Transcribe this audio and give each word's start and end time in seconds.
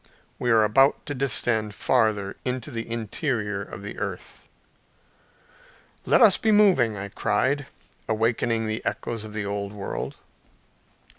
We 0.39 0.51
were 0.51 0.63
about 0.63 1.05
to 1.05 1.13
descend 1.13 1.75
farther 1.75 2.35
into 2.43 2.71
the 2.71 2.89
interior 2.89 3.61
of 3.61 3.83
the 3.83 3.99
earth. 3.99 4.47
"Let 6.07 6.21
us 6.21 6.37
be 6.37 6.51
moving," 6.51 6.97
I 6.97 7.09
cried, 7.09 7.67
awakening 8.09 8.65
the 8.65 8.83
echoes 8.83 9.25
of 9.25 9.33
the 9.33 9.45
old 9.45 9.73
world. 9.73 10.15